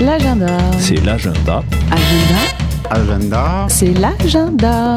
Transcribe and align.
L'agenda. 0.00 0.58
C'est 0.78 1.04
l'agenda. 1.04 1.62
Agenda. 1.90 2.40
Agenda. 2.90 3.66
C'est 3.68 3.94
l'agenda. 3.94 4.94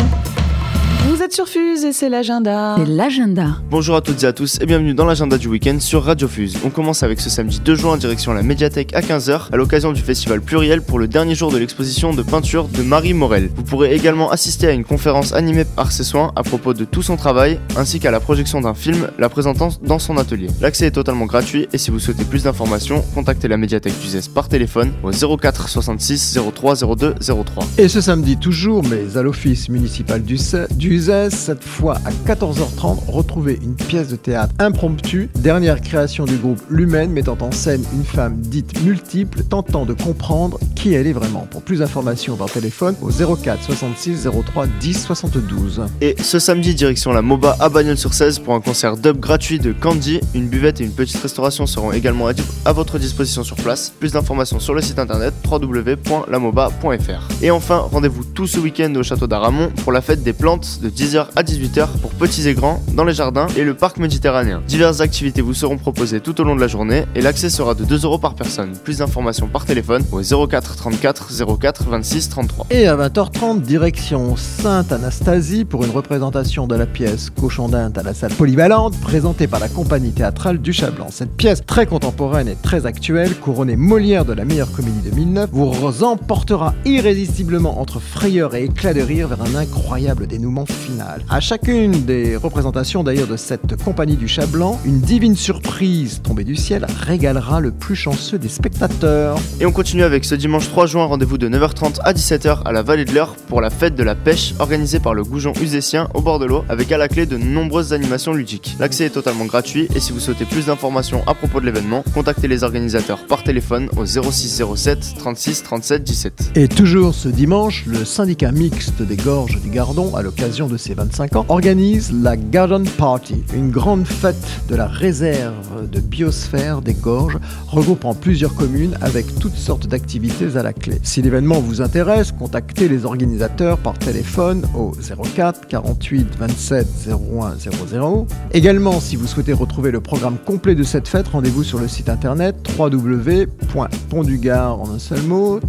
Vous 1.08 1.24
êtes 1.24 1.32
sur 1.32 1.48
Fuse 1.48 1.86
et 1.86 1.94
c'est 1.94 2.10
l'agenda. 2.10 2.76
C'est 2.78 2.86
l'agenda. 2.86 3.60
Bonjour 3.72 3.96
à 3.96 4.02
toutes 4.02 4.24
et 4.24 4.26
à 4.26 4.34
tous 4.34 4.60
et 4.60 4.66
bienvenue 4.66 4.94
dans 4.94 5.06
l'agenda 5.06 5.38
du 5.38 5.48
week-end 5.48 5.80
sur 5.80 6.04
Radio 6.04 6.28
Fuse. 6.28 6.58
On 6.66 6.70
commence 6.70 7.02
avec 7.02 7.22
ce 7.22 7.30
samedi 7.30 7.62
2 7.62 7.76
juin 7.76 7.94
en 7.94 7.98
direction 7.98 8.34
la 8.34 8.44
médiathèque 8.44 8.94
à 8.94 9.00
15h 9.00 9.54
à 9.54 9.56
l'occasion 9.56 9.94
du 9.94 10.02
festival 10.02 10.42
Pluriel 10.42 10.82
pour 10.82 11.00
le 11.00 11.08
dernier 11.08 11.34
jour 11.34 11.50
de 11.50 11.58
l'exposition 11.58 12.14
de 12.14 12.22
peinture 12.24 12.68
de 12.68 12.84
Marie 12.84 13.14
Morel. 13.14 13.50
Vous 13.56 13.64
pourrez 13.64 13.96
également 13.96 14.30
assister 14.32 14.68
à 14.68 14.72
une 14.72 14.84
conférence 14.84 15.32
animée 15.32 15.64
par 15.64 15.94
ses 15.94 16.04
soins 16.04 16.34
à 16.36 16.44
propos 16.44 16.74
de 16.74 16.84
tout 16.84 17.02
son 17.02 17.16
travail 17.16 17.58
ainsi 17.78 18.02
qu'à 18.02 18.12
la 18.12 18.20
projection 18.20 18.60
d'un 18.60 18.74
film 18.74 19.10
la 19.18 19.30
présentant 19.30 19.70
dans 19.84 20.00
son 20.00 20.18
atelier. 20.18 20.50
L'accès 20.60 20.88
est 20.88 20.92
totalement 20.92 21.26
gratuit 21.26 21.70
et 21.72 21.78
si 21.78 21.90
vous 21.90 22.00
souhaitez 22.00 22.26
plus 22.26 22.44
d'informations, 22.44 23.02
contactez 23.16 23.48
la 23.48 23.56
médiathèque 23.56 23.98
du 24.02 24.08
ZES 24.10 24.28
par 24.28 24.50
téléphone 24.50 24.92
au 25.04 25.38
04 25.38 25.70
66 25.70 26.38
03 26.54 26.76
02 26.98 27.16
03. 27.22 27.66
Et 27.78 27.88
ce 27.88 28.02
samedi 28.02 28.36
toujours, 28.36 28.84
mais 28.84 29.16
à 29.18 29.22
l'office 29.22 29.70
municipal 29.70 30.22
du, 30.22 30.38
du 30.76 30.97
Cette 31.00 31.64
fois 31.64 32.00
à 32.06 32.12
14h30, 32.28 33.12
retrouvez 33.12 33.60
une 33.62 33.76
pièce 33.76 34.08
de 34.08 34.16
théâtre 34.16 34.54
impromptue, 34.58 35.30
dernière 35.36 35.80
création 35.80 36.26
du 36.26 36.38
groupe 36.38 36.60
Lumen 36.72 37.12
mettant 37.12 37.38
en 37.40 37.52
scène 37.52 37.84
une 37.94 38.04
femme 38.04 38.38
dite 38.38 38.82
multiple, 38.84 39.44
tentant 39.44 39.86
de 39.86 39.94
comprendre 39.94 40.60
qui 40.76 40.96
elle 40.96 41.06
est 41.06 41.14
vraiment. 41.14 41.48
Pour 41.52 41.62
plus 41.62 41.80
d'informations 41.80 42.36
par 42.36 42.50
téléphone 42.50 42.96
au 43.04 43.12
04 43.12 43.64
66 43.64 44.28
03 44.46 44.66
10 44.80 45.04
72. 45.04 45.82
Et 46.02 46.16
ce 46.20 46.40
samedi, 46.40 46.74
direction 46.74 47.14
la 47.14 47.22
MOBA 47.22 47.58
à 47.60 47.70
Bagnols-sur-Cèze 47.70 48.40
pour 48.40 48.56
un 48.56 48.62
concert 48.62 48.98
dub 48.98 49.20
gratuit 49.20 49.60
de 49.60 49.74
Candy. 49.74 50.20
Une 50.34 50.48
buvette 50.48 50.82
et 50.82 50.84
une 50.84 50.94
petite 50.94 51.22
restauration 51.22 51.68
seront 51.68 51.92
également 51.92 52.28
à, 52.28 52.32
à 52.66 52.74
votre 52.74 52.98
disposition 52.98 53.44
sur 53.44 53.56
place. 53.58 53.94
Plus 54.00 54.14
d'informations 54.14 54.60
sur 54.60 54.74
le 54.74 54.82
site 54.82 54.98
internet 54.98 55.36
www.lamoba.fr. 55.46 57.44
Et 57.44 57.52
enfin, 57.52 57.86
rendez-vous 57.92 58.24
tout 58.24 58.48
ce 58.48 58.60
week-end 58.60 58.94
au 58.96 59.04
château 59.04 59.28
d'Aramon 59.28 59.70
pour 59.84 59.92
la 59.92 60.02
fête 60.02 60.24
des 60.24 60.34
plantes 60.34 60.80
de 60.82 60.87
10h 60.90 61.28
à 61.36 61.44
18h 61.44 61.88
pour 62.02 62.12
petits 62.12 62.48
et 62.48 62.54
grands 62.54 62.82
dans 62.94 63.04
les 63.04 63.14
jardins 63.14 63.48
et 63.56 63.64
le 63.64 63.74
parc 63.74 63.98
méditerranéen. 63.98 64.62
Diverses 64.68 65.02
activités 65.02 65.42
vous 65.42 65.54
seront 65.54 65.78
proposées 65.78 66.20
tout 66.20 66.40
au 66.42 66.44
long 66.44 66.56
de 66.56 66.62
la 66.62 66.68
journée 66.68 67.06
et 67.16 67.22
l'accès 67.22 67.50
sera 67.50 67.74
de 67.74 67.84
2 67.84 68.04
euros 68.04 68.18
par 68.18 68.36
personne. 68.36 68.74
Plus 68.84 69.00
d'informations 69.00 69.48
par 69.48 69.66
téléphone 69.66 70.04
au 70.12 70.22
04 70.22 70.76
34 70.76 71.58
04 71.60 71.84
26 71.90 72.30
33. 72.30 72.68
Et 72.70 72.88
à 72.88 72.96
20h30, 72.96 73.62
direction 73.62 74.36
Sainte-Anastasie 74.36 75.66
pour 75.66 75.84
une 75.84 75.92
représentation 75.92 76.68
de 76.68 76.76
la 76.76 76.86
pièce 76.86 77.30
Cochon 77.30 77.70
d'Inde 77.70 77.98
à 77.98 78.04
la 78.04 78.14
salle 78.14 78.34
polyvalente, 78.34 79.00
présentée 79.00 79.48
par 79.48 79.60
la 79.60 79.70
compagnie 79.70 80.12
théâtrale 80.12 80.60
du 80.60 80.74
Chablanc. 80.74 81.08
Cette 81.12 81.36
pièce 81.36 81.66
très 81.66 81.86
contemporaine 81.86 82.48
et 82.48 82.56
très 82.56 82.86
actuelle, 82.86 83.36
couronnée 83.36 83.76
Molière 83.76 84.26
de 84.26 84.34
la 84.34 84.46
meilleure 84.46 84.72
comédie 84.72 85.10
2009, 85.10 85.50
vous 85.52 86.04
emportera 86.04 86.74
irrésistiblement 86.86 87.80
entre 87.80 88.00
frayeur 88.00 88.56
et 88.56 88.66
éclat 88.66 88.94
de 88.94 89.02
rire 89.02 89.28
vers 89.28 89.42
un 89.42 89.56
incroyable 89.56 90.28
dénouement 90.28 90.66
final. 90.72 91.24
À 91.30 91.40
chacune 91.40 92.06
des 92.06 92.36
représentations 92.36 93.04
d'ailleurs 93.04 93.28
de 93.28 93.38
cette 93.38 93.82
compagnie 93.84 94.16
du 94.16 94.28
Chablanc, 94.28 94.80
une 94.86 95.00
divine 95.00 95.36
surprise 95.36 96.22
tombée 96.22 96.44
du 96.44 96.56
ciel 96.56 96.86
régalera 97.00 97.60
le 97.60 97.72
plus 97.72 97.96
chanceux 97.96 98.38
des 98.38 98.50
spectateurs. 98.50 99.40
Et 99.60 99.66
on 99.66 99.72
continue 99.72 100.04
avec 100.04 100.26
ce 100.26 100.36
dimanche 100.36 100.70
3 100.70 100.88
juin, 100.88 101.06
rendez-vous 101.06 101.38
de 101.38 101.50
9h30 101.50 102.00
à 102.04 102.14
17h 102.14 102.64
à 102.66 102.72
la 102.72 102.82
Vallée 102.82 103.06
de 103.06 103.14
l'Eure 103.14 103.36
pour 103.48 103.62
la 103.62 103.70
fête 103.70 103.96
de 103.96 104.04
la 104.04 104.16
pêche 104.16 104.54
organisée 104.60 105.00
par 105.00 105.14
le 105.14 105.24
Goujon 105.24 105.54
Usécien 105.62 106.08
au 106.14 106.22
bord 106.22 106.40
de 106.40 106.46
l'eau 106.46 106.64
avec 106.70 106.92
à 106.92 106.98
la 106.98 107.08
clé 107.08 107.26
de 107.26 107.38
nombreuses 107.38 107.94
animations 107.94 108.34
ludiques. 108.34 108.76
L'accès 108.80 109.06
est 109.06 109.12
totalement 109.12 109.46
gratuit 109.46 109.88
et 109.96 110.00
si 110.00 110.12
vous 110.12 110.20
souhaitez 110.20 110.46
plus 110.46 110.68
d'informations 110.68 111.24
à 111.28 111.34
propos 111.34 111.60
de 111.60 111.66
l'événement, 111.66 112.04
contactez 112.14 112.48
les 112.48 112.64
organisateurs 112.64 113.20
par 113.28 113.44
téléphone 113.44 113.90
au 113.98 114.06
06 114.06 114.64
07 114.76 115.16
36 115.20 115.64
37 115.64 116.04
17. 116.04 116.52
Et 116.56 116.68
toujours 116.68 117.14
ce 117.14 117.30
dimanche, 117.30 117.86
le 117.86 118.06
syndicat 118.06 118.52
mixte 118.52 119.02
des 119.02 119.16
gorges 119.16 119.62
du 119.62 119.70
Gardon, 119.70 120.16
à 120.16 120.22
l'occasion 120.22 120.57
de 120.66 120.78
ses 120.78 120.96
25 120.96 121.36
ans, 121.36 121.46
organise 121.50 122.12
la 122.12 122.36
Garden 122.36 122.84
Party, 122.98 123.44
une 123.54 123.70
grande 123.70 124.08
fête 124.08 124.64
de 124.68 124.76
la 124.76 124.88
réserve 124.88 125.88
de 125.88 126.00
biosphère 126.00 126.82
des 126.82 126.96
gorges, 126.96 127.38
regroupant 127.68 128.16
plusieurs 128.16 128.56
communes 128.56 128.98
avec 129.02 129.38
toutes 129.40 129.56
sortes 129.56 129.86
d'activités 129.86 130.58
à 130.58 130.64
la 130.64 130.74
clé. 130.74 130.98
Si 131.04 131.22
l'événement 131.22 131.60
vous 131.60 131.82
intéresse, 131.82 132.32
contactez 132.32 132.90
les 132.90 133.06
organisateurs 133.06 133.78
par 133.78 134.00
téléphone 134.00 134.64
au 134.76 134.94
04 135.36 135.68
48 135.68 136.28
27 136.40 136.88
01 137.08 137.58
00. 137.60 138.26
Également, 138.52 139.00
si 139.00 139.16
vous 139.16 139.28
souhaitez 139.28 139.54
retrouver 139.54 139.92
le 139.92 140.02
programme 140.02 140.38
complet 140.44 140.74
de 140.74 140.82
cette 140.82 141.08
fête, 141.08 141.28
rendez-vous 141.28 141.64
sur 141.64 141.78
le 141.78 141.88
site 141.88 142.10
internet 142.10 142.56
www.pondugard 142.80 144.82
en 144.82 144.90
un 144.90 145.00
seul 145.00 145.22
mot, 145.22 145.60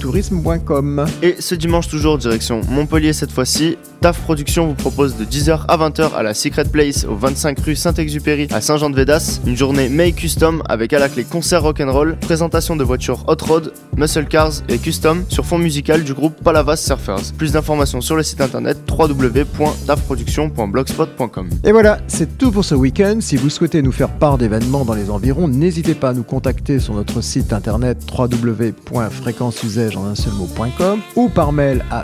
tourisme.com. 0.00 1.04
Et 1.22 1.36
ce 1.38 1.54
dimanche 1.54 1.88
toujours 1.88 2.16
direction 2.16 2.62
Montpellier 2.70 3.12
cette 3.12 3.32
fois-ci, 3.32 3.76
TAF 4.00 4.20
Production 4.22 4.66
vous 4.66 4.74
propose 4.74 5.16
de 5.16 5.26
10h 5.26 5.66
à 5.68 5.76
20h 5.76 6.14
à 6.14 6.22
la 6.22 6.32
Secret 6.32 6.64
Place 6.64 7.04
au 7.04 7.16
25 7.16 7.60
rue 7.60 7.76
Saint-Exupéry 7.76 8.48
à 8.50 8.62
Saint-Jean-de-Védas, 8.62 9.40
une 9.46 9.58
journée 9.58 9.90
May 9.90 10.12
Custom 10.12 10.62
avec 10.70 10.94
à 10.94 10.98
la 10.98 11.10
clé 11.10 11.24
concert 11.24 11.62
rock'n'roll, 11.62 12.16
présentation 12.16 12.76
de 12.76 12.84
voitures 12.84 13.24
hot 13.26 13.44
road, 13.46 13.74
muscle 13.98 14.24
cars 14.24 14.52
et 14.70 14.78
custom 14.78 15.24
sur 15.28 15.44
fond 15.44 15.58
musical 15.58 16.02
du 16.02 16.14
groupe 16.14 16.42
Palavas 16.42 16.76
Surfers. 16.76 17.34
Plus 17.36 17.52
d'informations 17.52 18.00
sur 18.00 18.16
le 18.16 18.22
site 18.22 18.40
internet 18.40 18.78
www.tafproduction.blogspot.com. 18.90 21.50
Et 21.64 21.72
voilà, 21.72 21.98
c'est 22.06 22.38
tout 22.38 22.52
pour 22.52 22.64
ce 22.64 22.74
week-end. 22.74 23.18
Si 23.20 23.36
vous 23.36 23.50
souhaitez 23.50 23.82
nous 23.82 23.92
faire 23.92 24.08
part 24.08 24.38
d'événements 24.38 24.86
dans 24.86 24.94
les 24.94 25.10
environs, 25.10 25.46
n'hésitez 25.46 25.94
pas 25.94 26.08
à 26.10 26.14
nous 26.14 26.22
contacter 26.22 26.78
sur 26.78 26.94
notre 26.94 27.20
site 27.20 27.52
internet 27.52 27.98
www.fréquenceusage 28.16 29.98
en 29.98 30.06
un 30.06 30.14
seul 30.14 30.32
mot.com 30.32 31.00
ou 31.16 31.28
par 31.28 31.52
mail 31.52 31.84
à 31.90 32.02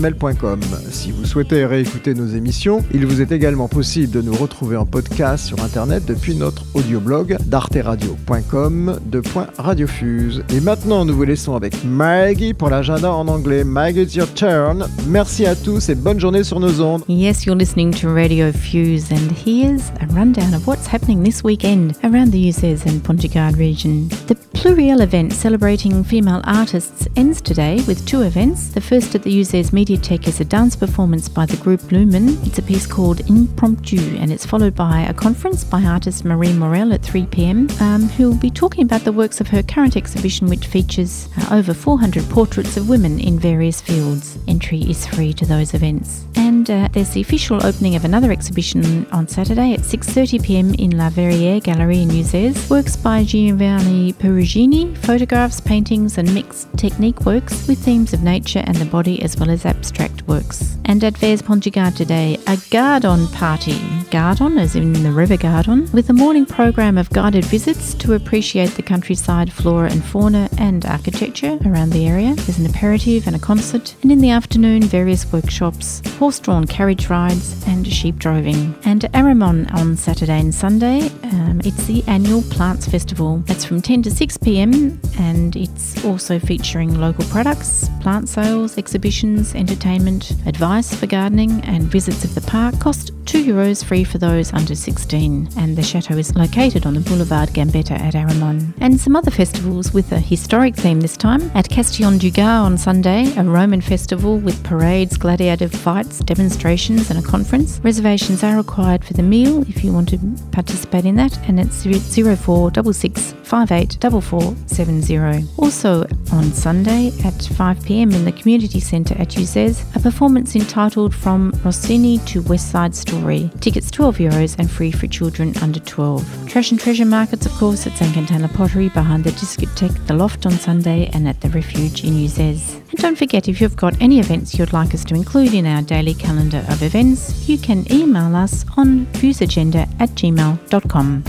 fusagenda.gmail.com. 0.00 0.60
Si 0.90 1.12
vous 1.12 1.24
souhaitez 1.24 1.64
réécouter 1.64 2.14
nos 2.14 2.26
émissions, 2.26 2.82
il 2.92 3.06
vous 3.06 3.20
est 3.20 3.32
également 3.32 3.68
possible 3.68 4.12
de 4.12 4.22
nous 4.22 4.34
retrouver 4.34 4.76
en 4.76 4.86
podcast 4.86 5.46
sur 5.46 5.62
internet 5.62 6.04
depuis 6.06 6.34
notre 6.34 6.64
audioblog 6.74 7.36
d'arteradio.com 7.46 8.98
de 9.06 9.22
radiofuse. 9.58 10.42
Et 10.54 10.60
maintenant, 10.60 11.04
nous 11.04 11.14
vous 11.14 11.24
laissons 11.24 11.54
avec 11.54 11.84
Maggie 11.84 12.54
pour 12.54 12.70
l'agenda 12.70 13.12
en 13.12 13.28
anglais. 13.28 13.64
Maggie, 13.64 14.02
it's 14.02 14.14
your 14.14 14.32
turn. 14.32 14.86
Merci 15.06 15.46
à 15.46 15.54
tous 15.54 15.88
et 15.88 15.94
bonne 15.94 16.20
journée 16.20 16.44
sur 16.44 16.60
nos 16.60 16.80
ondes. 16.80 17.02
Yes, 17.08 17.44
you're 17.44 17.56
listening 17.56 17.92
to 17.92 18.12
Radio 18.12 18.52
Fuse, 18.52 19.10
and 19.12 19.30
here's 19.44 19.90
a 20.00 20.06
rundown 20.14 20.54
of 20.54 20.66
what's 20.66 20.86
happening 20.86 21.22
this 21.22 21.42
weekend 21.44 21.94
around 22.04 22.30
the 22.30 22.48
Uzes 22.48 22.86
and 22.86 23.00
Pontigard 23.00 23.56
region. 23.56 24.08
The 24.26 24.36
Pluriel 24.54 25.00
event 25.00 25.32
celebrating 25.32 26.04
female 26.04 26.42
artists 26.44 27.08
ends 27.16 27.40
today 27.40 27.82
with 27.86 28.04
two 28.06 28.22
events. 28.22 28.68
The 28.68 28.80
first 28.80 29.14
at 29.14 29.22
the 29.22 29.40
Uzes 29.40 29.72
Mediatek 29.90 30.28
is 30.28 30.38
a 30.38 30.44
dance 30.44 30.76
performance 30.76 31.28
by 31.28 31.44
the 31.44 31.56
group 31.56 31.90
Lumen. 31.90 32.38
It's 32.44 32.60
a 32.60 32.62
piece 32.62 32.86
called 32.86 33.28
Impromptu, 33.28 33.98
and 34.18 34.30
it's 34.30 34.46
followed 34.46 34.76
by 34.76 35.00
a 35.00 35.12
conference 35.12 35.64
by 35.64 35.82
artist 35.82 36.24
Marie 36.24 36.52
Morel 36.52 36.92
at 36.92 37.02
3 37.02 37.26
pm, 37.26 37.68
um, 37.80 38.02
who 38.10 38.28
will 38.28 38.36
be 38.36 38.52
talking 38.52 38.84
about 38.84 39.00
the 39.00 39.10
works 39.10 39.40
of 39.40 39.48
her 39.48 39.64
current 39.64 39.96
exhibition, 39.96 40.46
which 40.46 40.68
features 40.68 41.28
uh, 41.36 41.56
over 41.56 41.74
400 41.74 42.22
portraits 42.30 42.76
of 42.76 42.88
women 42.88 43.18
in 43.18 43.36
various 43.36 43.80
fields. 43.80 44.38
Entry 44.46 44.78
is 44.88 45.08
free 45.08 45.32
to 45.32 45.44
those 45.44 45.74
events. 45.74 46.24
And 46.36 46.49
uh, 46.68 46.88
there's 46.92 47.10
the 47.10 47.20
official 47.20 47.64
opening 47.64 47.94
of 47.94 48.04
another 48.04 48.32
exhibition 48.32 49.06
on 49.12 49.28
Saturday 49.28 49.72
at 49.72 49.80
6:30 49.80 50.42
p.m. 50.42 50.74
in 50.74 50.98
La 50.98 51.08
Verrière 51.10 51.62
Gallery 51.62 52.02
in 52.02 52.08
Uzes. 52.08 52.68
Works 52.68 52.96
by 52.96 53.22
Giovanni 53.22 54.12
Perugini, 54.12 54.96
photographs, 54.98 55.60
paintings, 55.60 56.18
and 56.18 56.34
mixed 56.34 56.68
technique 56.76 57.24
works 57.24 57.68
with 57.68 57.78
themes 57.78 58.12
of 58.12 58.22
nature 58.22 58.64
and 58.66 58.76
the 58.76 58.84
body, 58.86 59.22
as 59.22 59.36
well 59.36 59.50
as 59.50 59.64
abstract 59.64 60.26
works. 60.26 60.76
And 60.84 61.04
at 61.04 61.16
Vers 61.16 61.40
Pontigard 61.40 61.94
today, 61.96 62.34
a 62.48 62.56
Gardon 62.70 63.28
party. 63.28 63.78
Gardon, 64.10 64.58
as 64.58 64.74
in 64.74 64.92
the 64.92 65.12
River 65.12 65.36
Gardon, 65.36 65.88
with 65.92 66.10
a 66.10 66.12
morning 66.12 66.44
program 66.44 66.98
of 66.98 67.08
guided 67.10 67.44
visits 67.44 67.94
to 67.94 68.14
appreciate 68.14 68.70
the 68.70 68.82
countryside 68.82 69.52
flora 69.52 69.88
and 69.88 70.04
fauna 70.04 70.48
and 70.58 70.84
architecture 70.84 71.58
around 71.64 71.90
the 71.90 72.08
area. 72.08 72.34
There's 72.34 72.58
an 72.58 72.66
aperitif 72.66 73.28
and 73.28 73.36
a 73.36 73.38
concert, 73.38 73.94
and 74.02 74.10
in 74.10 74.18
the 74.18 74.30
afternoon, 74.30 74.82
various 74.82 75.32
workshops, 75.32 76.02
horse-drawn 76.18 76.66
carriage 76.66 77.08
rides, 77.08 77.64
and 77.68 77.86
sheep 77.86 78.16
droving. 78.16 78.74
And 78.84 79.02
Aramon 79.14 79.72
on 79.74 79.96
Saturday 79.96 80.40
and 80.40 80.52
Sunday, 80.52 81.08
um, 81.22 81.60
it's 81.64 81.86
the 81.86 82.02
annual 82.08 82.42
Plants 82.42 82.88
Festival. 82.88 83.38
That's 83.46 83.64
from 83.64 83.80
10 83.80 84.02
to 84.02 84.10
6 84.10 84.36
pm, 84.38 85.00
and 85.18 85.54
it's 85.54 86.04
also 86.04 86.40
featuring 86.40 86.98
local 86.98 87.24
products, 87.26 87.88
plant 88.00 88.28
sales, 88.28 88.76
exhibitions, 88.76 89.54
entertainment, 89.54 90.32
advice 90.46 90.92
for 90.92 91.06
gardening, 91.06 91.60
and 91.62 91.84
visits 91.84 92.24
of 92.24 92.34
the 92.34 92.40
park. 92.40 92.78
Cost 92.80 93.12
two 93.24 93.44
euros 93.44 93.84
free 93.84 93.99
for 94.04 94.18
those 94.18 94.52
under 94.52 94.74
16, 94.74 95.50
and 95.56 95.76
the 95.76 95.82
chateau 95.82 96.16
is 96.16 96.34
located 96.34 96.86
on 96.86 96.94
the 96.94 97.00
Boulevard 97.00 97.50
Gambetta 97.50 97.98
at 97.98 98.14
Aramon. 98.14 98.72
And 98.80 99.00
some 99.00 99.16
other 99.16 99.30
festivals 99.30 99.92
with 99.92 100.12
a 100.12 100.18
historic 100.18 100.76
theme 100.76 101.00
this 101.00 101.16
time 101.16 101.50
at 101.54 101.68
Castillon 101.68 102.18
du 102.18 102.30
Gard 102.30 102.66
on 102.66 102.78
Sunday, 102.78 103.32
a 103.36 103.42
Roman 103.42 103.80
festival 103.80 104.38
with 104.38 104.62
parades, 104.64 105.16
gladiator 105.16 105.68
fights, 105.68 106.18
demonstrations 106.20 106.60
demonstrations 106.60 107.10
and 107.10 107.18
a 107.18 107.22
conference. 107.22 107.80
Reservations 107.82 108.44
are 108.44 108.56
required 108.56 109.04
for 109.04 109.14
the 109.14 109.22
meal 109.22 109.62
if 109.68 109.82
you 109.84 109.92
want 109.92 110.08
to 110.08 110.18
participate 110.52 111.04
in 111.04 111.16
that, 111.16 111.36
and 111.48 111.58
it's 111.58 111.84
0466 111.84 113.39
584470. 113.50 115.44
Also 115.58 116.06
on 116.32 116.52
Sunday 116.52 117.10
at 117.24 117.34
5 117.42 117.84
pm 117.84 118.12
in 118.12 118.24
the 118.24 118.30
community 118.30 118.78
centre 118.78 119.16
at 119.18 119.30
UZES, 119.30 119.96
a 119.96 120.00
performance 120.00 120.54
entitled 120.54 121.12
From 121.12 121.50
Rossini 121.64 122.18
to 122.26 122.42
West 122.42 122.70
Side 122.70 122.94
Story. 122.94 123.50
Tickets 123.60 123.90
12 123.90 124.18
euros 124.18 124.56
and 124.58 124.70
free 124.70 124.92
for 124.92 125.08
children 125.08 125.52
under 125.62 125.80
12. 125.80 126.48
Trash 126.48 126.70
and 126.70 126.78
Treasure 126.78 127.04
Markets, 127.04 127.44
of 127.44 127.52
course, 127.52 127.88
at 127.88 127.96
St. 127.98 128.14
Cantana 128.14 128.46
Pottery 128.54 128.88
behind 128.90 129.24
the 129.24 129.30
discotheque 129.30 130.06
The 130.06 130.14
Loft 130.14 130.46
on 130.46 130.52
Sunday 130.52 131.10
and 131.12 131.26
at 131.26 131.40
the 131.40 131.48
Refuge 131.48 132.04
in 132.04 132.14
UZES. 132.14 132.76
And 132.90 132.98
don't 132.98 133.18
forget, 133.18 133.48
if 133.48 133.60
you've 133.60 133.74
got 133.74 134.00
any 134.00 134.20
events 134.20 134.56
you'd 134.56 134.72
like 134.72 134.94
us 134.94 135.04
to 135.06 135.16
include 135.16 135.54
in 135.54 135.66
our 135.66 135.82
daily 135.82 136.14
calendar 136.14 136.64
of 136.68 136.84
events, 136.84 137.48
you 137.48 137.58
can 137.58 137.84
email 137.92 138.36
us 138.36 138.64
on 138.76 139.06
viewsagenda 139.06 139.88
at 139.98 140.10
gmail.com. 140.10 141.24